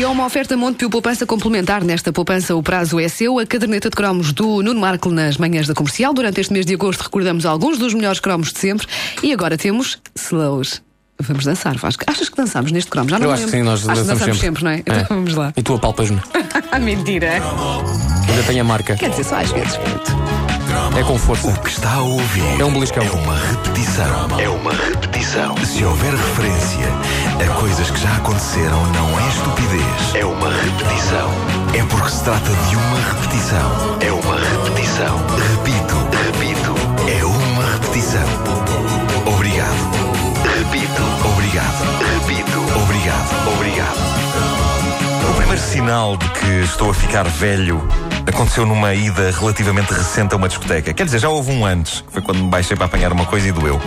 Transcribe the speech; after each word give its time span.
E 0.00 0.02
há 0.02 0.08
uma 0.08 0.24
oferta 0.24 0.56
Montepio 0.56 0.88
Poupança 0.88 1.26
complementar. 1.26 1.84
Nesta 1.84 2.10
poupança, 2.10 2.56
o 2.56 2.62
prazo 2.62 2.98
é 2.98 3.06
seu. 3.06 3.38
A 3.38 3.44
caderneta 3.44 3.90
de 3.90 3.94
cromos 3.94 4.32
do 4.32 4.62
Nuno 4.62 4.80
Marco 4.80 5.10
nas 5.10 5.36
manhãs 5.36 5.66
da 5.66 5.74
comercial. 5.74 6.14
Durante 6.14 6.40
este 6.40 6.54
mês 6.54 6.64
de 6.64 6.72
agosto, 6.72 7.02
recordamos 7.02 7.44
alguns 7.44 7.76
dos 7.76 7.92
melhores 7.92 8.18
cromos 8.18 8.50
de 8.50 8.58
sempre. 8.60 8.86
E 9.22 9.30
agora 9.30 9.58
temos 9.58 9.98
slows. 10.16 10.80
Vamos 11.20 11.44
dançar, 11.44 11.76
Vasco. 11.76 12.02
Achas 12.06 12.30
que 12.30 12.36
dançamos 12.38 12.72
neste 12.72 12.90
cromo? 12.90 13.10
Já 13.10 13.18
não 13.18 13.26
Eu 13.26 13.32
acho 13.32 13.44
que 13.44 13.50
sim, 13.50 13.62
nós 13.62 13.86
Acho 13.86 14.00
que 14.00 14.08
dançamos 14.08 14.20
dançamos 14.20 14.38
sempre, 14.40 14.60
sempre. 14.62 14.64
não 14.64 14.70
é? 14.70 14.78
Então 14.78 15.16
vamos 15.18 15.34
lá. 15.34 15.52
E 15.54 15.62
tu 15.62 15.74
apalpas-me. 15.74 16.18
Mentira. 16.80 17.32
Ainda 18.40 18.52
tenho 18.52 18.62
a 18.62 18.64
marca. 18.64 18.96
Quer 18.96 19.10
dizer, 19.10 19.24
só 19.24 19.36
às 19.36 19.52
vezes. 19.52 19.76
pronto. 19.76 20.98
É 20.98 21.02
com 21.02 21.18
força. 21.18 21.46
O 21.46 21.60
que 21.60 21.68
está 21.68 21.92
a 21.92 22.00
ouvir 22.00 22.42
É 22.58 22.64
um 22.64 22.72
beliscão. 22.72 23.04
É 23.04 23.10
uma 23.10 23.36
repetição. 23.36 24.40
É 24.40 24.48
uma 24.48 24.72
repetição. 24.72 25.54
Se 25.58 25.84
houver 25.84 26.14
referência 26.14 26.86
a 27.38 27.60
coisas 27.60 27.90
que 27.90 28.00
já 28.00 28.16
aconteceram, 28.16 28.82
não 28.92 29.20
é 29.20 29.28
estupidez. 29.28 30.14
É 30.14 30.24
uma 30.24 30.48
repetição. 30.48 31.30
É 31.78 31.84
porque 31.84 32.08
se 32.08 32.24
trata 32.24 32.50
de 32.70 32.76
uma 32.76 32.96
repetição. 33.12 33.98
É 34.00 34.10
uma 34.10 34.36
repetição. 34.36 35.18
Repito, 35.36 35.96
repito. 36.24 36.74
É 37.10 37.24
uma 37.26 37.72
repetição. 37.72 38.24
Obrigado. 39.26 39.90
Repito, 40.56 41.02
obrigado. 41.28 41.84
Repito, 42.14 42.58
obrigado. 42.82 43.54
Obrigado. 43.54 45.30
O 45.30 45.34
primeiro 45.34 45.60
sinal 45.60 46.16
de 46.16 46.28
que 46.30 46.46
estou 46.64 46.90
a 46.90 46.94
ficar 46.94 47.24
velho 47.28 47.86
aconteceu 48.30 48.64
numa 48.64 48.94
ida 48.94 49.30
relativamente 49.30 49.92
recente 49.92 50.32
a 50.34 50.36
uma 50.36 50.48
discoteca. 50.48 50.92
Quer 50.92 51.04
dizer, 51.04 51.18
já 51.18 51.28
houve 51.28 51.52
um 51.52 51.66
antes, 51.66 52.00
que 52.00 52.12
foi 52.12 52.22
quando 52.22 52.42
me 52.42 52.48
baixei 52.48 52.76
para 52.76 52.86
apanhar 52.86 53.12
uma 53.12 53.26
coisa 53.26 53.48
e 53.48 53.52
doeu. 53.52 53.80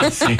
Mas, 0.00 0.14
sim. 0.14 0.36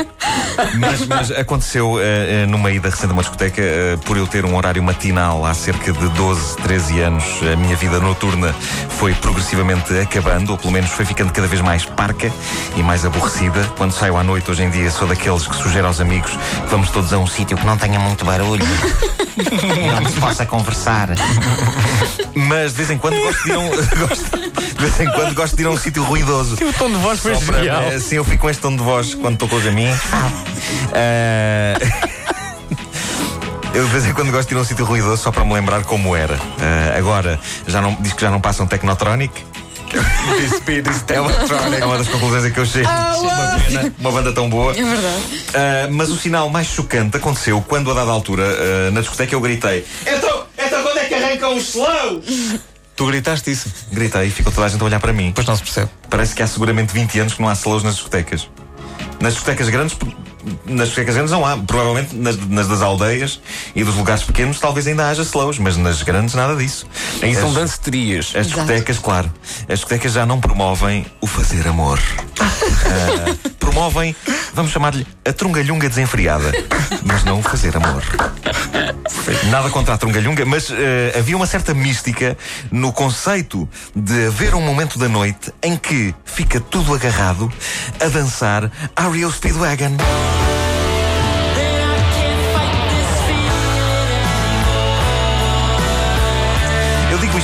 Mas, 0.78 1.06
mas 1.06 1.30
aconteceu 1.30 1.98
eh, 2.00 2.46
numa 2.46 2.70
ida 2.70 2.88
recente 2.88 3.10
a 3.10 3.12
uma 3.12 3.22
discoteca, 3.22 3.60
eh, 3.60 3.98
por 4.04 4.16
eu 4.16 4.26
ter 4.26 4.44
um 4.44 4.54
horário 4.56 4.82
matinal 4.82 5.44
há 5.44 5.54
cerca 5.54 5.92
de 5.92 6.08
12, 6.10 6.56
13 6.58 7.00
anos, 7.00 7.24
a 7.52 7.56
minha 7.56 7.76
vida 7.76 7.98
noturna 8.00 8.54
foi 8.90 9.14
progressivamente 9.14 9.96
acabando, 9.98 10.52
ou 10.52 10.58
pelo 10.58 10.72
menos 10.72 10.90
foi 10.90 11.04
ficando 11.04 11.32
cada 11.32 11.46
vez 11.46 11.60
mais 11.60 11.84
parca 11.84 12.30
e 12.76 12.82
mais 12.82 13.04
aborrecida. 13.04 13.64
Quando 13.76 13.92
saio 13.92 14.16
à 14.16 14.22
noite, 14.22 14.50
hoje 14.50 14.62
em 14.62 14.70
dia, 14.70 14.90
sou 14.90 15.08
daqueles 15.08 15.46
que 15.46 15.56
sugere 15.56 15.86
aos 15.86 16.00
amigos 16.00 16.30
que 16.30 16.70
vamos 16.70 16.90
todos 16.90 17.12
a 17.12 17.18
um 17.18 17.26
sítio 17.26 17.56
que 17.56 17.66
não 17.66 17.76
tenha 17.76 17.98
muito 17.98 18.24
barulho 18.24 18.64
e 19.36 19.90
onde 19.90 20.10
se 20.10 20.20
possa 20.20 20.46
conversar. 20.46 21.08
Mas 22.34 22.72
de 22.72 22.76
vez 22.78 22.90
em 22.90 22.98
quando 22.98 23.16
gosto 23.18 23.42
de 23.44 23.50
ir 23.50 23.54
a 23.54 23.58
um, 23.58 23.68
gosto- 24.08 24.38
de 24.38 24.80
vez 24.84 25.00
em 25.00 25.10
quando 25.12 25.34
gosto 25.34 25.56
de 25.56 25.62
ir 25.62 25.66
a 25.66 25.70
um 25.70 25.76
sítio 25.78 26.02
ruidoso. 26.02 26.54
O 26.62 26.72
tom 26.74 26.88
de 26.90 26.96
voz 26.96 27.20
foi 27.20 27.34
Só 27.34 27.40
para- 27.46 27.58
genial. 27.58 27.82
eh, 27.82 27.98
Sim, 27.98 28.16
eu 28.16 28.24
fico 28.24 28.38
com 28.42 28.50
este 28.50 28.60
tom 28.62 28.76
de 28.76 28.82
voz 28.82 29.14
quando 29.14 29.34
estou 29.34 29.48
com 29.48 29.56
os 29.56 29.66
amigos. 29.66 29.98
Eh, 30.92 31.74
Eu 33.74 33.84
de 33.84 33.90
vez 33.90 34.06
em 34.06 34.12
quando 34.14 34.32
gosto 34.32 34.48
de 34.48 34.54
ir 34.54 34.58
a 34.58 34.60
um 34.62 34.64
sítio 34.64 34.86
ruidoso 34.86 35.22
só 35.22 35.30
para 35.30 35.44
me 35.44 35.52
lembrar 35.52 35.84
como 35.84 36.16
era. 36.16 36.34
Eh, 36.60 36.96
agora, 36.98 37.38
já 37.66 37.82
não, 37.82 37.94
diz 38.00 38.14
que 38.14 38.22
já 38.22 38.30
não 38.30 38.40
passa 38.40 38.62
um 38.62 38.66
Technotronic. 38.66 39.44
É 41.08 41.20
uma, 41.20 41.30
é 41.76 41.84
uma 41.84 41.98
das 41.98 42.08
conclusões 42.08 42.44
a 42.44 42.50
que 42.50 42.58
eu 42.58 42.66
chego. 42.66 42.88
Uma 42.88 43.60
pena, 43.60 43.94
uma 43.98 44.10
banda 44.12 44.32
tão 44.32 44.48
boa. 44.48 44.72
É 44.72 44.82
verdade. 44.82 45.44
Ah, 45.54 45.88
mas 45.90 46.10
o 46.10 46.16
sinal 46.16 46.48
mais 46.50 46.66
chocante 46.66 47.16
aconteceu 47.18 47.62
quando, 47.66 47.90
a 47.90 47.94
dada 47.94 48.10
altura, 48.10 48.44
ah, 48.44 48.90
na 48.90 49.00
discoteca, 49.00 49.34
eu 49.34 49.40
gritei: 49.40 49.84
Então, 50.06 50.35
arrancam 51.36 51.56
os 51.56 51.68
slow? 51.74 52.22
Tu 52.96 53.06
gritaste 53.06 53.50
isso. 53.50 53.68
Gritei 53.92 54.26
e 54.26 54.30
ficou 54.30 54.50
toda 54.52 54.66
a 54.66 54.68
gente 54.70 54.80
a 54.80 54.84
olhar 54.84 55.00
para 55.00 55.12
mim. 55.12 55.26
Depois 55.26 55.46
não 55.46 55.54
se 55.56 55.62
percebe. 55.62 55.90
Parece 56.08 56.34
que 56.34 56.42
há 56.42 56.46
seguramente 56.46 56.92
20 56.92 57.20
anos 57.20 57.34
que 57.34 57.42
não 57.42 57.48
há 57.48 57.52
slows 57.52 57.82
nas 57.82 57.94
discotecas. 57.94 58.48
Nas 59.20 59.34
discotecas 59.34 59.68
grandes, 59.68 59.96
nas 60.64 60.88
discotecas 60.88 61.14
grandes 61.14 61.30
não 61.32 61.44
há. 61.44 61.56
Provavelmente 61.58 62.14
nas, 62.16 62.36
nas 62.48 62.68
das 62.68 62.80
aldeias 62.80 63.38
e 63.74 63.84
dos 63.84 63.94
lugares 63.96 64.22
pequenos 64.22 64.58
talvez 64.58 64.86
ainda 64.86 65.08
haja 65.10 65.22
slows, 65.22 65.58
mas 65.58 65.76
nas 65.76 66.02
grandes 66.02 66.34
nada 66.34 66.56
disso. 66.56 66.86
Aí 67.22 67.34
são 67.34 67.48
As- 67.48 67.54
danceterias. 67.54 68.32
as 68.34 68.46
discotecas, 68.46 68.98
claro, 68.98 69.30
as 69.68 69.78
discotecas 69.80 70.12
já 70.12 70.24
não 70.24 70.40
promovem 70.40 71.04
o 71.20 71.26
fazer 71.26 71.68
amor. 71.68 71.98
Ah, 72.40 73.34
promovem, 73.60 74.16
vamos 74.54 74.72
chamar-lhe 74.72 75.06
a 75.26 75.32
trungalhunga 75.34 75.88
desenfreada, 75.88 76.50
mas 77.04 77.24
não 77.24 77.40
o 77.40 77.42
fazer 77.42 77.76
amor. 77.76 78.02
Nada 79.50 79.70
contra 79.70 79.94
a 79.94 79.98
trungalhunga, 79.98 80.44
mas 80.44 80.70
eh, 80.70 81.14
havia 81.16 81.36
uma 81.36 81.46
certa 81.46 81.72
mística 81.72 82.36
no 82.70 82.92
conceito 82.92 83.68
de 83.94 84.26
haver 84.26 84.54
um 84.54 84.60
momento 84.60 84.98
da 84.98 85.08
noite 85.08 85.52
em 85.62 85.76
que 85.76 86.14
fica 86.24 86.60
tudo 86.60 86.92
agarrado 86.92 87.50
a 88.00 88.08
dançar 88.08 88.70
Ario 88.96 89.30
Speedwagon. 89.30 89.96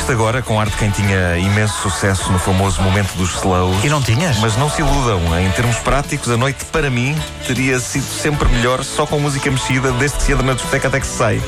Isto 0.02 0.10
agora 0.10 0.42
com 0.42 0.60
ar 0.60 0.68
de 0.68 0.76
quem 0.76 0.90
tinha 0.90 1.38
imenso 1.38 1.80
sucesso 1.80 2.32
no 2.32 2.38
famoso 2.38 2.82
momento 2.82 3.14
dos 3.14 3.36
slows. 3.36 3.84
E 3.84 3.88
não 3.88 4.02
tinhas? 4.02 4.36
Mas 4.38 4.56
não 4.56 4.68
se 4.68 4.80
iludam, 4.82 5.20
em 5.38 5.48
termos 5.52 5.76
práticos, 5.76 6.28
a 6.28 6.36
noite 6.36 6.64
para 6.64 6.90
mim 6.90 7.16
teria 7.46 7.78
sido 7.78 8.04
sempre 8.04 8.48
melhor 8.48 8.82
só 8.82 9.06
com 9.06 9.20
música 9.20 9.48
mexida, 9.48 9.92
desde 9.92 10.16
que 10.16 10.24
se 10.24 10.32
entra 10.32 10.44
na 10.44 10.54
discoteca 10.54 10.88
até 10.88 10.98
que 10.98 11.06
se 11.06 11.16
sai. 11.16 11.40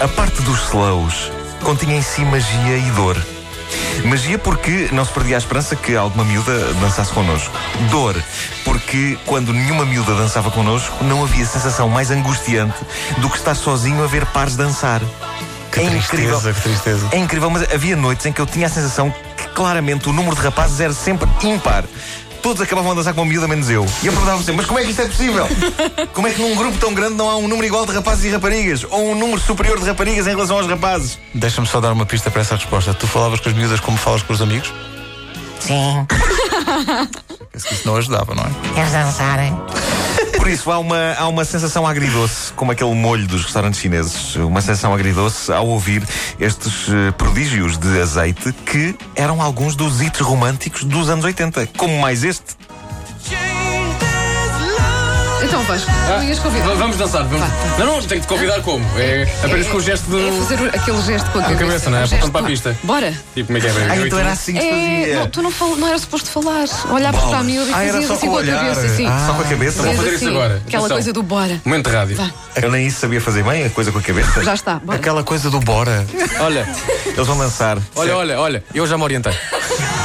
A 0.00 0.08
parte 0.08 0.40
dos 0.40 0.62
slows 0.68 1.30
continha 1.62 1.98
em 1.98 2.00
si 2.00 2.24
magia 2.24 2.78
e 2.78 2.90
dor. 2.92 3.22
Magia 4.06 4.38
porque 4.38 4.88
não 4.90 5.04
se 5.04 5.12
perdia 5.12 5.36
a 5.36 5.38
esperança 5.38 5.76
que 5.76 5.94
alguma 5.94 6.24
miúda 6.24 6.72
dançasse 6.80 7.12
connosco. 7.12 7.54
Dor 7.90 8.16
porque 8.64 9.18
quando 9.26 9.52
nenhuma 9.52 9.84
miúda 9.84 10.14
dançava 10.14 10.50
connosco, 10.50 11.04
não 11.04 11.22
havia 11.22 11.44
sensação 11.44 11.90
mais 11.90 12.10
angustiante 12.10 12.78
do 13.18 13.28
que 13.28 13.36
estar 13.36 13.54
sozinho 13.54 14.02
a 14.02 14.06
ver 14.06 14.24
pares 14.24 14.56
dançar. 14.56 15.02
Que 15.72 15.80
É 15.80 15.88
tristeza, 15.90 16.22
incrível. 16.22 16.54
que 16.54 16.60
tristeza. 16.60 17.08
É 17.12 17.16
incrível, 17.18 17.50
mas 17.50 17.62
havia 17.72 17.96
noites 17.96 18.26
em 18.26 18.32
que 18.32 18.40
eu 18.40 18.46
tinha 18.46 18.66
a 18.66 18.70
sensação 18.70 19.12
que 19.36 19.48
claramente 19.48 20.08
o 20.08 20.12
número 20.12 20.36
de 20.36 20.42
rapazes 20.42 20.78
era 20.80 20.92
sempre 20.92 21.28
ímpar. 21.42 21.84
Todos 22.42 22.60
acabavam 22.60 22.90
a 22.90 22.94
dançar 22.94 23.14
com 23.14 23.22
uma 23.22 23.28
miúda, 23.30 23.46
menos 23.46 23.70
eu. 23.70 23.86
E 24.02 24.06
eu 24.08 24.12
perguntava 24.12 24.38
sempre, 24.38 24.54
mas 24.56 24.66
como 24.66 24.78
é 24.80 24.82
que 24.82 24.90
isto 24.90 25.00
é 25.02 25.06
possível? 25.06 25.46
Como 26.12 26.26
é 26.26 26.32
que 26.32 26.42
num 26.42 26.56
grupo 26.56 26.76
tão 26.76 26.92
grande 26.92 27.14
não 27.14 27.30
há 27.30 27.36
um 27.36 27.46
número 27.46 27.64
igual 27.66 27.86
de 27.86 27.92
rapazes 27.92 28.24
e 28.24 28.30
raparigas? 28.30 28.84
Ou 28.90 29.12
um 29.12 29.14
número 29.14 29.40
superior 29.40 29.78
de 29.78 29.86
raparigas 29.86 30.26
em 30.26 30.30
relação 30.30 30.56
aos 30.58 30.66
rapazes? 30.66 31.18
Deixa-me 31.32 31.68
só 31.68 31.80
dar 31.80 31.92
uma 31.92 32.04
pista 32.04 32.30
para 32.32 32.40
essa 32.42 32.56
resposta. 32.56 32.92
Tu 32.92 33.06
falavas 33.06 33.38
com 33.38 33.48
as 33.48 33.54
miúdas 33.54 33.78
como 33.78 33.96
falas 33.96 34.22
com 34.22 34.32
os 34.32 34.42
amigos? 34.42 34.72
Sim, 35.72 36.06
Penso 37.50 37.66
que 37.66 37.74
isso 37.74 37.86
não 37.86 37.96
ajudava, 37.96 38.34
não 38.34 38.44
é? 38.44 38.74
queres 38.74 38.92
dançar? 38.92 39.38
Por 40.36 40.48
isso 40.48 40.70
há 40.70 40.78
uma, 40.78 41.14
há 41.14 41.28
uma 41.28 41.44
sensação 41.44 41.86
agridoce, 41.86 42.52
como 42.54 42.72
aquele 42.72 42.94
molho 42.94 43.26
dos 43.26 43.44
restaurantes 43.44 43.80
chineses. 43.80 44.36
Uma 44.36 44.60
sensação 44.60 44.92
agridoce 44.92 45.52
ao 45.52 45.66
ouvir 45.66 46.02
estes 46.40 46.88
eh, 46.88 47.10
prodígios 47.12 47.78
de 47.78 48.00
azeite 48.00 48.52
que 48.52 48.94
eram 49.14 49.40
alguns 49.40 49.76
dos 49.76 50.00
hits 50.02 50.20
românticos 50.20 50.84
dos 50.84 51.08
anos 51.08 51.24
80. 51.24 51.68
Como 51.76 52.00
mais 52.00 52.24
este. 52.24 52.56
Então, 55.52 55.64
Vasco, 55.64 55.90
tu 56.18 56.24
ias 56.24 56.38
convidar. 56.38 56.74
Vamos 56.76 56.96
dançar. 56.96 57.24
Vamos. 57.24 57.46
Não, 57.78 57.84
não, 57.84 57.98
tenho 58.00 58.22
que 58.22 58.26
te 58.26 58.26
convidar 58.26 58.62
como? 58.62 58.82
É 58.98 59.28
apenas 59.44 59.66
com 59.66 59.76
o 59.76 59.80
gesto 59.82 60.04
de. 60.10 60.28
É 60.28 60.32
fazer 60.32 60.54
aquele 60.74 61.02
gesto 61.02 61.30
com 61.30 61.38
a 61.40 61.42
Com 61.42 61.48
a 61.48 61.52
cabeça. 61.52 61.66
cabeça, 61.66 61.90
não 61.90 61.98
é? 61.98 62.00
Gesto 62.00 62.14
Apontando 62.14 62.32
para 62.32 62.40
a 62.40 62.44
pista. 62.46 62.78
Bora. 62.82 63.14
Tipo, 63.34 63.46
como 63.48 63.58
é 63.58 63.60
que 63.60 63.66
é? 63.66 63.70
Ah, 63.90 63.96
então 63.98 64.18
era 64.18 64.32
assim 64.32 64.54
que 64.54 64.60
se 64.60 64.66
É, 64.66 64.70
fazia. 65.00 65.18
não, 65.18 65.28
tu 65.28 65.42
não, 65.42 65.50
fal- 65.50 65.76
não 65.76 65.88
era 65.88 65.98
suposto 65.98 66.30
falares. 66.30 66.72
Olhavas 66.90 67.22
para 67.22 67.38
a 67.38 67.42
miúda 67.44 67.70
e 67.70 67.74
Ah, 67.74 67.82
era 67.82 67.92
fazias 67.92 68.06
só 68.08 68.14
assim 68.14 68.26
com 68.28 68.32
a 68.32 68.38
olhar. 68.38 68.58
cabeça, 68.64 68.80
assim. 68.86 69.06
Ah. 69.06 69.24
Só 69.26 69.34
com 69.34 69.42
a 69.42 69.44
cabeça. 69.44 69.82
Vou 69.82 69.94
fazer 69.94 70.08
isso 70.08 70.16
assim, 70.16 70.28
agora. 70.28 70.54
Aquela 70.54 70.62
Atenção. 70.86 70.88
coisa 70.96 71.12
do 71.12 71.22
bora. 71.22 71.60
Momento 71.66 71.90
de 71.90 71.96
rádio. 71.96 72.32
Eu 72.62 72.70
nem 72.70 72.86
isso 72.86 73.00
sabia 73.00 73.20
fazer 73.20 73.44
bem, 73.44 73.64
a 73.66 73.70
coisa 73.70 73.92
com 73.92 73.98
a 73.98 74.02
cabeça. 74.02 74.42
Já 74.42 74.54
está. 74.54 74.74
Bora. 74.76 74.98
Aquela 74.98 75.22
coisa 75.22 75.50
do 75.50 75.60
bora. 75.60 76.06
Olha, 76.40 76.66
Eles 77.04 77.26
vão 77.26 77.36
dançar. 77.36 77.76
olha, 77.94 78.16
olha, 78.16 78.40
olha. 78.40 78.64
Eu 78.74 78.86
já 78.86 78.96
me 78.96 79.04
orientei. 79.04 79.34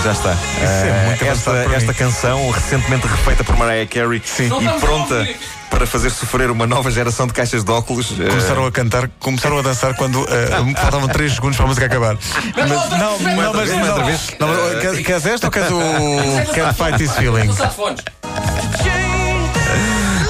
Já 0.08 0.14
está. 0.14 0.30
é 0.32 1.06
muito 1.08 1.26
Eh, 1.26 1.28
esta, 1.28 1.52
esta 1.76 1.94
canção, 1.94 2.50
recentemente 2.50 3.06
refeita 3.06 3.44
por 3.44 3.58
Mariah 3.58 3.86
Carey 3.88 4.22
Não 4.48 4.62
e 4.62 4.80
pronta 4.80 5.28
para 5.70 5.86
fazer 5.86 6.10
sofrer 6.12 6.50
uma 6.50 6.66
nova 6.66 6.90
geração 6.90 7.28
de 7.28 7.34
caixas 7.34 7.62
de 7.66 7.70
óculos. 7.70 8.14
eh, 8.18 8.26
Começaram 8.30 8.66
a 8.66 8.72
cantar, 8.72 9.10
começaram 9.20 9.58
a 9.58 9.62
dançar 9.62 9.96
quando 9.96 10.26
eh, 10.30 10.48
faltavam 10.80 11.10
3 11.10 11.34
segundos 11.34 11.58
para 11.58 11.66
a 11.66 11.68
música 11.68 11.86
acabar. 11.88 12.18
Mas, 12.56 12.70
não, 12.70 12.90
não, 12.90 12.98
não, 13.20 13.20
mas 13.20 13.36
não, 13.36 13.88
outra 13.90 14.04
vez. 14.06 14.36
não, 14.40 14.48
mas, 14.48 14.80
quer- 14.82 15.04
Queres 15.04 15.26
esta 15.26 15.48
ou 15.48 15.52
queres 15.52 15.70
o 15.72 16.54
Can't 16.54 16.74
Fight 16.78 16.98
This 16.98 17.12
Feeling? 17.18 17.50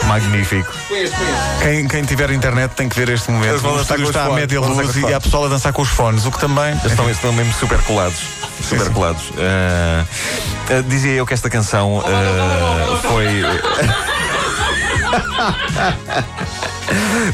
Magnífico. 0.07 0.74
Quem, 1.62 1.88
quem 1.88 2.04
tiver 2.04 2.31
internet 2.31 2.71
tem 2.71 2.88
que 2.88 2.95
ver 2.95 3.09
este 3.09 3.30
momento. 3.30 3.65
O 3.65 3.75
os 3.75 3.81
está 3.92 4.25
a 4.25 4.30
média 4.31 4.59
luz 4.59 4.89
os 4.89 4.95
e 4.95 5.13
há 5.13 5.19
pessoal 5.19 5.45
a 5.45 5.50
dançar 5.50 5.74
com 5.74 5.81
os 5.81 5.89
fones, 5.89 6.25
o 6.25 6.31
que 6.31 6.39
também. 6.39 6.71
Eles 6.71 6.86
estão, 6.86 7.09
estão 7.09 7.33
mesmo 7.33 7.54
super 7.54 7.80
colados. 7.81 8.19
Super 8.62 8.86
sim. 8.86 8.94
colados. 8.94 9.31
Eh, 9.38 10.06
eh, 10.69 10.83
dizia 10.88 11.12
eu 11.12 11.25
que 11.25 11.33
esta 11.33 11.50
canção 11.50 12.04
eh, 12.06 12.98
foi. 13.07 13.27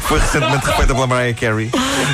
foi 0.00 0.18
recentemente 0.18 0.66
refeita 0.66 0.94
pela 0.94 1.06
Mariah 1.06 1.34
Carey 1.38 1.70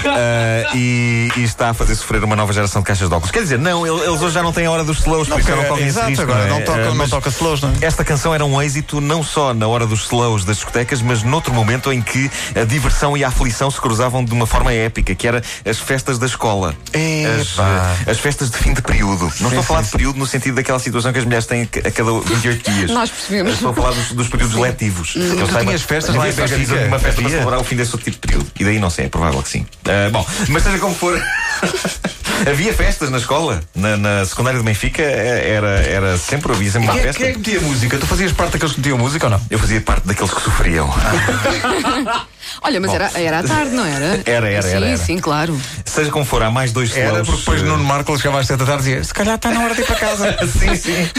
Ah, 0.06 0.70
e, 0.74 1.28
e 1.36 1.42
está 1.42 1.70
a 1.70 1.74
fazer 1.74 1.94
sofrer 1.94 2.22
uma 2.24 2.36
nova 2.36 2.52
geração 2.52 2.80
de 2.82 2.86
caixas 2.86 3.08
de 3.08 3.14
óculos. 3.14 3.30
Quer 3.30 3.42
dizer, 3.42 3.58
não, 3.58 3.86
ele- 3.86 4.04
eles 4.06 4.20
hoje 4.20 4.34
já 4.34 4.42
não 4.42 4.52
têm 4.52 4.66
a 4.66 4.70
hora 4.70 4.84
dos 4.84 4.98
slows, 5.00 5.28
por 5.28 5.40
isso 5.40 5.50
não 5.50 5.64
correm 5.64 5.86
esse 5.88 6.00
risco. 6.00 6.22
agora 6.22 6.46
não, 6.46 6.56
é? 6.56 6.58
não 6.58 6.64
toca, 6.66 6.80
Ah, 6.88 6.94
não 6.94 7.08
toca 7.08 7.28
slows, 7.30 7.60
não 7.62 7.70
é? 7.70 7.84
Esta 7.86 8.04
canção 8.04 8.34
era 8.34 8.44
um 8.44 8.60
êxito 8.60 9.00
não 9.00 9.22
só 9.22 9.52
na 9.54 9.66
hora 9.66 9.86
dos 9.86 10.02
slows 10.04 10.44
das 10.44 10.56
discotecas, 10.56 11.00
mas 11.02 11.22
noutro 11.22 11.52
momento 11.52 11.92
em 11.92 12.00
que 12.02 12.30
a 12.54 12.64
diversão 12.64 13.16
e 13.16 13.24
a 13.24 13.28
aflição 13.28 13.70
se 13.70 13.80
cruzavam 13.80 14.24
de 14.24 14.32
uma 14.32 14.46
forma 14.46 14.72
épica, 14.72 15.14
que 15.14 15.26
era 15.26 15.42
as 15.68 15.78
festas 15.78 16.18
da 16.18 16.26
escola. 16.26 16.74
As, 16.92 17.58
eh, 18.06 18.10
as 18.10 18.18
festas 18.18 18.50
de 18.50 18.58
fim 18.58 18.72
de 18.74 18.82
período. 18.82 19.30
Não 19.40 19.48
estou 19.48 19.60
a 19.60 19.62
falar 19.62 19.82
de 19.82 19.90
período 19.90 20.18
no 20.18 20.26
sentido 20.26 20.54
daquela 20.56 20.78
situação 20.78 21.12
que 21.12 21.18
as 21.18 21.24
mulheres 21.24 21.46
têm 21.46 21.62
a 21.62 21.90
cada 21.90 22.12
28 22.20 22.70
dias. 22.70 22.90
Nós 22.90 23.10
percebemos. 23.10 23.52
Estou 23.54 23.70
a 23.70 23.74
falar 23.74 23.90
dos, 23.92 24.12
dos 24.12 24.28
períodos 24.28 24.56
letivos. 24.56 25.14
Eu 25.16 25.46
Tu 25.48 25.58
tinhas 25.58 25.82
festas 25.82 26.14
lá 26.14 26.28
em 26.28 26.32
Benfica 26.32 26.74
uma 26.86 26.98
festa 26.98 27.20
para 27.22 27.30
celebrar 27.30 27.60
o 27.60 27.64
fim 27.64 27.76
desse 27.76 27.92
outro 27.94 28.10
tipo 28.10 28.16
de 28.16 28.20
período. 28.32 28.50
E 28.58 28.64
daí 28.64 28.78
não 28.78 28.90
sei, 28.90 29.06
é 29.06 29.08
provável 29.08 29.42
que 29.42 29.48
sim. 29.48 29.66
Ah, 29.90 30.08
bom, 30.10 30.24
mas 30.48 30.62
seja 30.62 30.78
como 30.78 30.94
for. 30.94 31.20
havia 32.48 32.72
festas 32.72 33.10
na 33.10 33.18
escola, 33.18 33.62
na, 33.74 33.96
na 33.96 34.24
secundária 34.24 34.58
de 34.58 34.64
Benfica, 34.64 35.02
eh, 35.02 35.50
era, 35.56 35.68
era 35.82 36.16
sempre, 36.18 36.52
havia 36.52 36.70
sempre 36.70 36.88
uma 36.88 36.92
Quem, 36.94 37.00
é- 37.02 37.04
festa. 37.04 37.18
quem 37.22 37.28
é 37.28 37.32
que 37.32 37.38
metia 37.38 37.60
música? 37.60 37.98
Tu 37.98 38.06
fazias 38.06 38.32
parte 38.32 38.52
daqueles 38.52 38.72
que 38.74 38.80
metiam 38.80 38.96
música 38.98 39.26
ou 39.26 39.30
não? 39.30 39.40
Eu 39.50 39.58
fazia 39.58 39.80
parte 39.80 40.06
daqueles 40.06 40.32
que 40.32 40.40
sofriam. 40.40 40.88
Olha, 42.62 42.80
mas 42.80 42.92
era, 42.94 43.10
era 43.14 43.38
à 43.40 43.42
tarde, 43.42 43.72
não 43.72 43.84
era? 43.84 44.20
Era, 44.26 44.50
era, 44.50 44.62
sim, 44.62 44.76
era, 44.76 44.86
era. 44.86 44.96
Sim, 44.96 45.18
claro. 45.18 45.58
Seja 45.90 46.10
como 46.12 46.24
for, 46.24 46.40
há 46.40 46.52
mais 46.52 46.70
dois 46.70 46.90
slows. 46.90 47.08
Era 47.08 47.24
porque 47.24 47.40
depois 47.40 47.62
eh, 47.62 47.64
Nuno 47.64 47.82
Marco 47.82 48.16
chegava 48.16 48.38
às 48.38 48.46
7 48.46 48.60
da 48.60 48.64
tarde 48.64 48.82
e 48.82 48.84
dizia: 48.86 49.04
Se 49.04 49.12
calhar 49.12 49.34
está 49.34 49.50
na 49.50 49.64
hora 49.64 49.74
de 49.74 49.80
ir 49.80 49.84
para 49.84 49.96
casa. 49.96 50.36
Sim, 50.46 50.76
sim. 50.76 51.10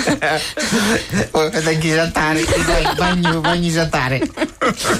Eu 1.34 1.64
tenho 1.64 1.82
que 1.82 1.94
jantar. 1.94 2.36
Banho, 2.98 3.42
banho 3.42 3.64
e 3.64 3.72
jantar. 3.72 4.12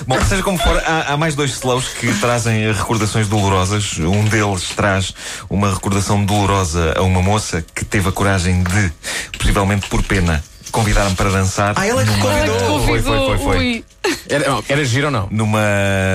Bom, 0.06 0.22
seja 0.26 0.44
como 0.44 0.58
for, 0.58 0.78
há, 0.78 1.14
há 1.14 1.18
mais 1.18 1.36
dois 1.36 1.52
slows 1.52 1.88
que 1.88 2.14
trazem 2.20 2.72
recordações 2.74 3.30
dolorosas. 3.30 3.98
Um 3.98 4.26
deles 4.26 4.70
traz 4.76 5.14
uma 5.50 5.74
recordação 5.74 6.24
dolorosa 6.26 6.94
a 6.98 7.02
uma 7.02 7.22
moça 7.22 7.64
que 7.74 7.86
teve 7.86 8.10
a 8.10 8.12
coragem 8.12 8.64
de, 8.64 8.92
possivelmente 9.38 9.88
por 9.88 10.04
pena, 10.04 10.44
convidar-me 10.72 11.16
para 11.16 11.30
dançar. 11.30 11.74
Ah, 11.76 11.86
ela 11.86 12.02
é 12.02 12.06
que 12.06 12.12
numa- 12.12 12.26
convidou. 12.26 12.86
Foi, 12.86 13.02
foi, 13.02 13.18
foi, 13.18 13.38
foi. 13.38 13.58
Ui. 13.58 13.86
Era, 14.30 14.50
não, 14.50 14.64
era 14.68 14.84
giro 14.86 15.08
ou 15.08 15.12
não? 15.12 15.28
Numa 15.30 15.60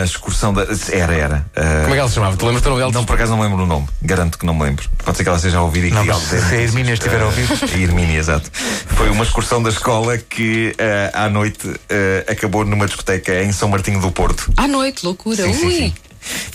excursão 0.04 0.52
da. 0.52 0.66
Era, 0.90 1.14
era. 1.14 1.46
Ah, 1.54 1.80
Como 1.82 1.88
é 1.88 1.92
que 1.92 1.98
ela 2.00 2.08
se 2.08 2.14
chamava? 2.14 2.36
Tu 2.36 2.44
lembras 2.44 2.62
do 2.62 2.70
nome 2.70 2.80
dela? 2.82 2.92
Não, 2.92 3.04
por 3.04 3.14
acaso 3.14 3.30
não 3.32 3.38
me 3.38 3.44
lembro 3.44 3.62
o 3.64 3.66
nome. 3.66 3.86
Garanto 4.02 4.38
que 4.38 4.46
não 4.46 4.54
me 4.54 4.62
lembro. 4.64 4.88
Pode 5.04 5.16
ser 5.16 5.22
que 5.22 5.28
ela 5.28 5.38
seja 5.38 5.58
a 5.58 5.62
ouvir 5.62 5.84
e 5.84 5.88
que 5.90 5.94
Não, 5.94 6.02
diga 6.02 6.14
se 6.16 6.36
a 6.36 6.54
Hermínia 6.60 6.94
estiver 6.94 7.20
a 7.22 7.26
ouvir. 7.26 7.46
A 7.62 7.78
Hermínia, 7.78 8.18
exato. 8.18 8.50
Foi 8.88 9.10
uma 9.10 9.22
excursão 9.24 9.62
da 9.62 9.68
escola 9.70 10.16
que 10.18 10.74
ah, 11.12 11.24
à 11.26 11.28
noite 11.28 11.68
ah, 11.90 12.32
acabou 12.32 12.64
numa 12.64 12.86
discoteca 12.86 13.42
em 13.42 13.52
São 13.52 13.68
Martinho 13.68 14.00
do 14.00 14.10
Porto. 14.10 14.52
À 14.56 14.66
noite, 14.66 15.04
loucura. 15.04 15.44
Sim, 15.44 15.52
sim, 15.52 15.66
Ui. 15.66 15.72
sim. 15.74 15.94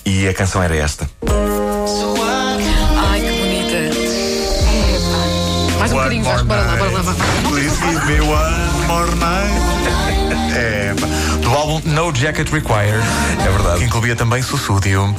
E 0.06 0.28
a 0.28 0.34
canção 0.34 0.62
era 0.62 0.76
esta. 0.76 1.10
Ai, 1.28 2.51
Mais 5.92 6.14
um 6.14 6.22
bocadinho, 6.22 6.24
Vasco. 6.24 6.46
Bora 6.48 6.62
lá, 6.62 6.76
bora 6.78 6.92
lá. 6.92 7.04
Bora 7.04 7.18
lá. 7.18 7.50
Please 7.50 7.76
give 7.78 8.06
me 8.06 8.20
one 8.22 8.88
more 8.88 9.16
night. 9.16 9.62
É, 10.56 10.94
do 11.42 11.50
álbum 11.52 11.82
No 11.86 12.14
Jacket 12.16 12.50
Required. 12.52 13.04
É 13.46 13.50
verdade. 13.52 13.80
Que 13.80 13.86
incluía 13.86 14.16
também 14.16 14.42
Sussúdio. 14.42 15.14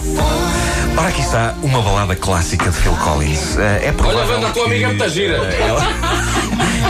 Ora, 0.97 1.09
aqui 1.09 1.23
está 1.23 1.55
uma 1.63 1.81
balada 1.81 2.15
clássica 2.15 2.71
de 2.71 2.77
Phil 2.77 2.95
Collins. 2.97 3.57
Eh, 3.59 3.89
é 3.89 3.93
provável 3.93 4.37
Olha, 4.37 4.49
a 4.49 4.51
tua 4.51 4.65
que- 4.65 4.71
amiga 4.71 4.85
é 4.85 4.89
muito 4.89 5.09
gira. 5.09 5.39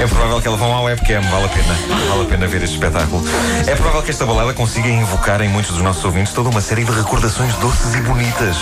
É 0.00 0.06
provável 0.08 0.40
que 0.40 0.48
ela 0.48 0.56
vá 0.56 0.66
à 0.66 0.80
webcam, 0.80 1.20
vale 1.30 1.44
a 1.44 1.48
pena. 1.48 1.76
Vale 2.08 2.22
a 2.22 2.24
pena 2.24 2.46
ver 2.48 2.62
este 2.64 2.74
espetáculo. 2.74 3.22
É 3.66 3.74
provável 3.76 4.02
que 4.02 4.10
esta 4.10 4.26
balada 4.26 4.52
consiga 4.54 4.88
invocar 4.88 5.40
em 5.40 5.48
muitos 5.48 5.70
dos 5.72 5.82
nossos 5.82 6.04
ouvintes 6.04 6.32
toda 6.32 6.48
uma 6.48 6.60
série 6.60 6.82
de 6.84 6.90
recordações 6.90 7.54
doces 7.56 7.94
e 7.94 7.98
bonitas. 8.00 8.56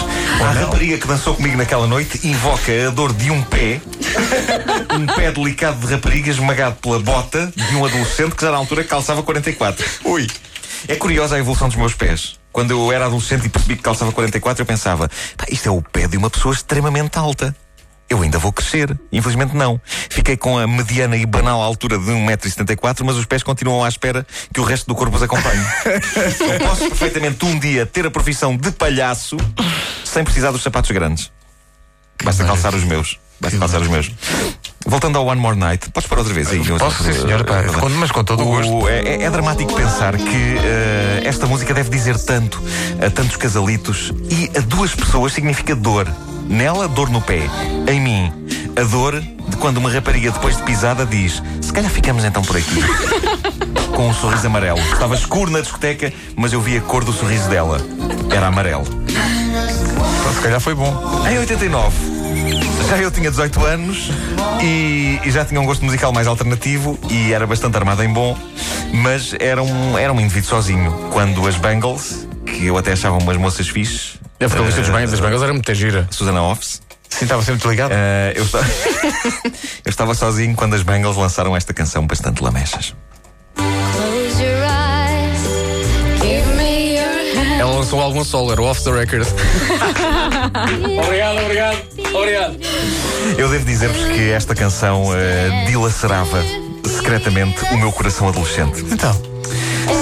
A 0.46 0.52
rapariga 0.52 0.99
que 0.99 1.06
dançou 1.06 1.34
comigo 1.34 1.56
naquela 1.56 1.87
noite 1.87 2.20
invoca 2.26 2.70
a 2.88 2.90
dor 2.90 3.14
de 3.14 3.31
um 3.31 3.40
pé, 3.43 3.81
um 4.94 5.06
pé 5.06 5.32
delicado 5.32 5.86
de 5.86 5.92
rapariga 5.92 6.30
esmagado 6.30 6.76
pela 6.76 6.98
bota 6.98 7.52
de 7.54 7.76
um 7.76 7.84
adolescente 7.84 8.34
que 8.34 8.42
já 8.42 8.50
na 8.50 8.58
altura 8.58 8.84
calçava 8.84 9.22
44. 9.22 9.84
Ui! 10.04 10.26
É 10.88 10.96
curiosa 10.96 11.36
a 11.36 11.38
evolução 11.38 11.68
dos 11.68 11.76
meus 11.76 11.94
pés. 11.94 12.38
Quando 12.52 12.72
eu 12.72 12.90
era 12.90 13.06
adolescente 13.06 13.46
e 13.46 13.48
percebi 13.48 13.76
que 13.76 13.82
calçava 13.82 14.12
44, 14.12 14.62
eu 14.62 14.66
pensava: 14.66 15.08
"Pá, 15.36 15.44
isto 15.48 15.68
é 15.68 15.70
o 15.70 15.82
pé 15.82 16.08
de 16.08 16.16
uma 16.16 16.30
pessoa 16.30 16.54
extremamente 16.54 17.18
alta. 17.18 17.54
Eu 18.08 18.22
ainda 18.22 18.40
vou 18.40 18.52
crescer. 18.52 18.98
Infelizmente 19.12 19.54
não. 19.54 19.80
Fiquei 19.84 20.36
com 20.36 20.58
a 20.58 20.66
mediana 20.66 21.16
e 21.16 21.24
banal 21.24 21.62
altura 21.62 21.96
de 21.96 22.10
1,74m, 22.10 23.04
mas 23.04 23.14
os 23.14 23.24
pés 23.24 23.44
continuam 23.44 23.84
à 23.84 23.88
espera 23.88 24.26
que 24.52 24.60
o 24.60 24.64
resto 24.64 24.88
do 24.88 24.96
corpo 24.96 25.16
os 25.16 25.22
acompanhe. 25.22 25.64
Eu 26.40 26.66
posso 26.66 26.88
perfeitamente 26.88 27.44
um 27.44 27.56
dia 27.56 27.86
ter 27.86 28.04
a 28.04 28.10
profissão 28.10 28.56
de 28.56 28.72
palhaço 28.72 29.36
sem 30.04 30.24
precisar 30.24 30.50
dos 30.50 30.60
sapatos 30.60 30.90
grandes. 30.90 31.30
Basta 32.24 32.44
calçar 32.44 32.74
os 32.74 32.82
meus. 32.82 33.16
Basta 33.40 33.58
calçar 33.58 33.81
os 33.81 33.88
meus. 33.88 34.10
Voltando 34.87 35.19
ao 35.19 35.26
One 35.26 35.40
More 35.40 35.56
Night, 35.56 35.90
podes 35.90 36.08
parar 36.08 36.20
outra 36.20 36.34
vez 36.34 36.48
aí? 36.50 36.58
Posso, 36.78 37.02
sim, 37.04 37.12
pá. 37.44 37.88
Mas 37.98 38.10
com 38.10 38.25
todo 38.25 38.42
o 38.42 38.46
gosto. 38.46 38.88
é, 38.88 39.00
é- 39.00 39.22
é 39.25 39.31
dramático 39.31 39.72
pensar 39.75 40.16
que 40.16 40.56
eh, 40.58 41.22
esta 41.25 41.46
música 41.46 41.72
deve 41.75 41.90
dizer 41.90 42.19
tanto 42.19 42.62
a 43.04 43.10
tantos 43.10 43.37
casalitos 43.37 44.12
e 44.31 44.50
a 44.56 44.60
duas 44.60 44.94
pessoas 44.94 45.32
significa 45.32 45.75
dor. 45.76 46.08
Nela, 46.48 46.88
dor 46.88 47.08
no 47.10 47.20
pé. 47.20 47.42
Em 47.88 48.00
mim, 48.00 48.32
a 48.76 48.82
dor 48.82 49.20
de 49.20 49.56
quando 49.58 49.76
uma 49.76 49.90
rapariga, 49.90 50.31
depois 50.32 50.56
de 50.56 50.62
pisada, 50.64 51.06
diz: 51.06 51.40
Se 51.60 51.72
calhar 51.72 51.90
ficamos 51.90 52.25
então 52.25 52.43
por 52.43 52.56
aqui. 52.56 52.82
Com 53.94 54.08
um 54.08 54.14
sorriso 54.14 54.46
amarelo. 54.46 54.78
Estava 54.93 55.14
escuro 55.14 55.50
na 55.50 55.60
discoteca, 55.60 56.12
mas 56.34 56.52
eu 56.52 56.60
vi 56.60 56.76
a 56.78 56.81
cor 56.81 57.04
do 57.04 57.12
sorriso 57.12 57.48
dela. 57.50 57.78
Era 58.34 58.46
amarelo. 58.48 58.84
Então, 59.06 60.32
se 60.34 60.40
calhar 60.40 60.60
foi 60.60 60.75
bom. 60.75 61.22
Em 61.31 61.38
89, 61.38 61.96
já 62.88 62.97
eu 63.03 63.11
tinha 63.11 63.31
18 63.31 63.65
anos 63.65 64.11
e, 64.62 65.21
e 65.25 65.31
já 65.31 65.44
tinha 65.44 65.61
um 65.61 65.65
gosto 65.67 65.85
musical 65.85 66.12
mais 66.12 66.27
alternativo 66.27 66.99
e 67.11 67.32
era 67.32 67.47
bastante 67.47 67.77
armado 67.77 68.03
em 68.03 68.09
bom, 68.12 68.37
mas 68.93 69.35
era 69.38 69.62
um, 69.62 69.99
era 69.99 70.12
um 70.12 70.21
indivíduo 70.21 70.49
sozinho. 70.50 70.93
Quando 71.12 71.47
as 71.47 71.56
Bangles, 71.56 72.27
que 72.47 72.67
eu 72.67 72.77
até 72.77 72.93
achava 72.93 73.17
umas 73.19 73.37
moças 73.37 73.69
fixes, 73.69 74.19
A 74.41 74.47
vocalista 74.47 74.81
dos 74.81 74.91
Bangles, 74.91 75.11
das 75.11 75.21
Bangles 75.21 75.43
era 75.43 75.53
muito 75.53 75.75
gira. 75.75 76.09
Susana 76.11 76.43
Offs, 76.43 76.82
Sim, 77.09 77.25
estava 77.25 77.43
sempre 77.43 77.61
desligado. 77.61 77.93
eh, 77.94 78.35
eu, 78.37 78.44
esta- 78.44 78.59
eu 79.85 79.91
estava 79.91 80.15
sozinho 80.15 80.55
quando 80.55 80.75
as 80.75 80.82
Bangles 80.82 81.17
lançaram 81.17 81.56
esta 81.56 81.73
canção 81.75 82.06
bastante 82.06 82.43
lamechas. 82.43 82.94
Lançou 87.81 87.99
um 87.99 88.03
álbum 88.03 88.23
solo, 88.25 88.53
era 88.53 88.61
o 88.61 88.65
Off 88.67 88.85
the 88.85 88.91
Record. 88.91 89.27
obrigado, 91.03 91.38
obrigado, 91.43 91.79
obrigado. 92.15 92.56
Eu 93.38 93.49
devo 93.49 93.65
dizer-vos 93.65 94.05
que 94.05 94.31
esta 94.31 94.55
canção 94.55 95.05
eh, 95.15 95.65
dilacerava 95.67 96.44
secretamente 96.85 97.65
o 97.73 97.79
meu 97.79 97.91
coração 97.91 98.29
adolescente. 98.29 98.85
Então, 98.91 99.31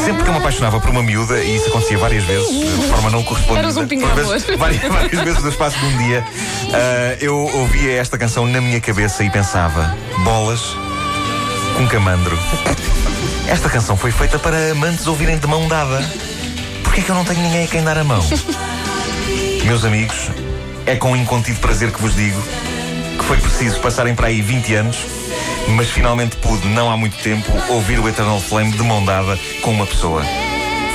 Sempre 0.05 0.23
que 0.25 0.29
eu 0.29 0.33
me 0.35 0.41
apaixonava 0.41 0.81
por 0.81 0.91
uma 0.91 1.03
miúda, 1.03 1.39
e 1.43 1.57
isso 1.57 1.69
acontecia 1.69 1.97
várias 1.97 2.23
vezes, 2.25 2.49
de 2.51 2.89
forma 2.89 3.09
não 3.11 3.23
correspondida, 3.23 3.61
Eras 3.69 3.77
um 3.77 3.87
vezes- 3.87 4.57
várias, 4.59 4.83
várias 4.83 5.21
vezes 5.23 5.43
no 5.43 5.49
espaço 5.49 5.79
de 5.79 5.85
um 5.87 5.97
dia, 5.99 6.25
ah, 6.75 7.17
eu 7.21 7.35
ouvia 7.37 7.93
esta 7.99 8.19
canção 8.19 8.47
na 8.47 8.61
minha 8.61 8.81
cabeça 8.81 9.23
e 9.25 9.31
pensava: 9.31 9.97
bolas 10.25 10.61
com 11.77 11.87
camandro. 11.87 12.39
Esta 13.47 13.71
canção 13.71 13.97
foi 13.97 14.11
feita 14.11 14.39
para 14.39 14.73
amantes 14.73 15.07
ouvirem 15.07 15.39
de 15.39 15.47
mão 15.47 15.67
dada. 15.69 16.05
Porquê 16.99 17.01
é 17.01 17.05
que 17.05 17.11
eu 17.11 17.15
não 17.15 17.25
tenho 17.25 17.43
ninguém 17.43 17.65
a 17.65 17.69
quem 17.69 17.85
dar 17.85 17.97
a 17.97 18.03
mão? 18.03 18.21
Meus 19.65 19.85
amigos, 19.85 20.33
é 20.85 20.97
com 20.97 21.17
incontido 21.17 21.61
prazer 21.61 21.93
que 21.93 22.03
vos 22.03 22.13
digo 22.17 22.43
que 23.17 23.25
foi 23.25 23.37
preciso 23.37 23.79
passarem 23.79 24.17
para 24.17 24.27
aí 24.27 24.43
20 24.43 24.75
anos, 24.75 24.97
mas 25.69 25.89
finalmente 25.91 26.35
pude, 26.39 26.67
não 26.67 26.91
há 26.91 26.97
muito 26.97 27.17
tempo, 27.23 27.53
ouvir 27.69 28.01
o 28.01 28.09
Eternal 28.09 28.41
Flame 28.41 28.73
de 28.73 28.83
mão 28.83 29.05
dada 29.05 29.39
com 29.63 29.71
uma 29.71 29.87
pessoa. 29.87 30.25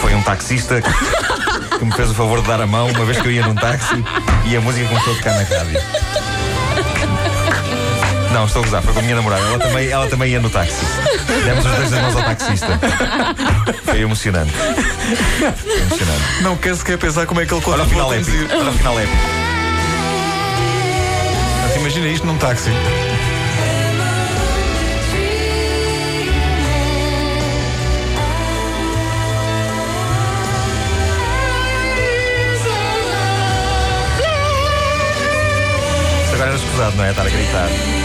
Foi 0.01 0.13
um 0.13 0.21
taxista 0.21 0.81
que, 0.81 1.77
que 1.77 1.85
me 1.85 1.93
fez 1.93 2.11
o 2.11 2.13
favor 2.13 2.41
de 2.41 2.49
dar 2.49 2.59
a 2.59 2.67
mão 2.67 2.89
uma 2.89 3.05
vez 3.05 3.21
que 3.21 3.27
eu 3.29 3.31
ia 3.31 3.47
num 3.47 3.55
táxi 3.55 4.03
e 4.43 4.57
a 4.57 4.59
música 4.59 4.85
começou 4.89 5.13
a 5.13 5.15
tocar 5.15 5.35
na 5.35 5.43
rádio. 5.43 5.79
Não, 8.33 8.45
estou 8.45 8.63
a 8.63 8.65
gozar, 8.65 8.81
foi 8.81 8.93
com 8.93 8.99
a 8.99 9.03
minha 9.03 9.15
namorada. 9.15 9.43
Ela 9.43 9.59
também, 9.59 9.89
ela 9.89 10.07
também 10.07 10.31
ia 10.31 10.39
no 10.39 10.49
táxi. 10.49 10.83
Demos 11.45 11.63
os 11.63 11.71
dois 11.71 11.93
as 11.93 12.01
mãos 12.01 12.15
ao 12.15 12.23
taxista. 12.23 12.79
Foi 13.85 14.01
emocionante. 14.01 14.51
Foi 14.51 15.77
emocionante. 15.77 16.41
não 16.41 16.57
quer 16.57 16.75
sequer 16.75 16.97
pensar 16.97 17.27
como 17.27 17.41
é 17.41 17.45
que 17.45 17.53
ele 17.53 17.61
Olha 17.63 17.83
o 17.83 17.85
final 17.87 18.11
épico. 18.11 18.31
Olha 18.51 18.69
o 18.71 18.73
final 18.73 18.99
épico. 18.99 19.17
Mas 21.61 21.75
Imagina 21.75 22.07
isto 22.07 22.25
num 22.25 22.37
táxi. 22.37 22.71
Isto 36.23 36.33
agora 36.33 36.49
era 36.49 36.55
escusado, 36.55 36.95
não 36.97 37.03
é? 37.03 37.11
Estar 37.11 37.27
a 37.27 37.29
gritar. 37.29 38.02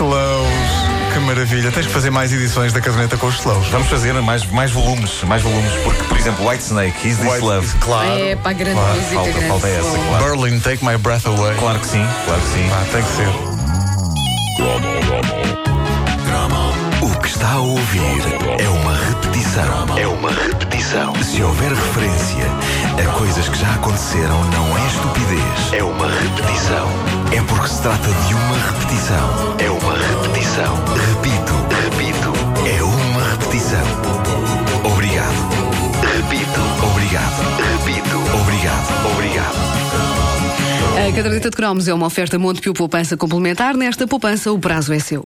Slows. 0.00 1.12
Que 1.12 1.18
maravilha. 1.20 1.70
Tens 1.72 1.86
que 1.86 1.92
fazer 1.92 2.10
mais 2.10 2.32
edições 2.32 2.72
da 2.72 2.80
caderneta 2.80 3.16
com 3.18 3.26
os 3.26 3.34
slows. 3.38 3.68
Vamos 3.68 3.88
fazer 3.88 4.12
mais, 4.14 4.46
mais 4.46 4.70
volumes, 4.70 5.22
mais 5.24 5.42
volumes, 5.42 5.72
porque, 5.84 6.02
por 6.04 6.16
exemplo, 6.18 6.48
White 6.48 6.62
Snake, 6.64 7.06
Is 7.08 7.16
This 7.18 7.26
White- 7.32 7.40
Love? 7.44 7.68
Claro. 7.80 8.08
É, 8.08 8.36
para 8.36 8.50
a 8.50 8.54
grande 8.54 8.76
Claro, 8.80 8.94
música, 8.94 9.14
falta, 9.14 9.30
grande 9.32 9.48
falta 9.48 9.68
essa, 9.68 9.98
claro. 9.98 10.24
Berlin, 10.24 10.60
Take 10.60 10.84
My 10.86 10.96
Breath 10.96 11.26
Away. 11.26 11.54
Claro 11.58 11.78
que 11.80 11.86
sim, 11.86 12.06
claro 12.24 12.40
que 12.40 12.48
sim. 12.48 12.70
Ah, 12.72 12.84
tem 12.92 13.02
que 13.02 13.10
ser. 13.10 13.28
O 17.02 17.18
que 17.20 17.28
está 17.28 17.52
a 17.52 17.58
ouvir 17.60 18.00
é 18.58 18.68
uma 18.68 18.94
repetição. 18.94 19.98
É 19.98 20.06
uma 20.06 20.30
repetição. 20.30 21.12
Se 21.22 21.42
houver 21.42 21.70
referência 21.72 22.44
a 22.98 23.10
coisas 23.18 23.48
que 23.48 23.58
já 23.58 23.70
aconteceram, 23.74 24.42
não 24.44 24.78
é 24.78 24.86
estupidez. 24.86 25.72
É 25.72 25.82
uma 25.82 26.06
repetição. 26.06 26.88
É 27.40 27.42
porque 27.44 27.68
se 27.68 27.80
trata 27.80 28.06
de 28.06 28.34
uma 28.34 28.58
repetição. 28.58 29.56
É 29.58 29.70
uma 29.70 29.94
repetição. 29.96 30.74
Repito, 31.08 31.54
repito. 31.88 32.32
É 32.68 32.82
uma 32.82 33.30
repetição. 33.30 33.80
Obrigado. 34.84 35.34
Repito, 36.02 36.60
obrigado. 36.84 37.40
Repito, 37.72 38.18
obrigado. 38.42 39.12
Obrigado. 39.14 39.70
A 41.08 41.12
caderneta 41.16 41.48
de 41.48 41.56
cromos 41.56 41.88
é 41.88 41.94
uma 41.94 42.06
oferta 42.06 42.38
Montepio 42.38 42.74
Poupança 42.74 43.16
Complementar. 43.16 43.74
Nesta 43.74 44.06
poupança, 44.06 44.52
o 44.52 44.58
prazo 44.58 44.92
é 44.92 44.98
seu. 44.98 45.18